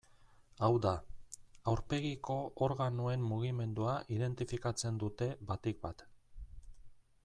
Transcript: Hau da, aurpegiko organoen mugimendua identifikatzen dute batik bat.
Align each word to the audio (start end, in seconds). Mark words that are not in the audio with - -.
Hau 0.67 0.69
da, 0.85 0.93
aurpegiko 1.73 2.37
organoen 2.69 3.29
mugimendua 3.33 3.97
identifikatzen 4.17 5.01
dute 5.05 5.33
batik 5.53 5.83
bat. 5.89 6.05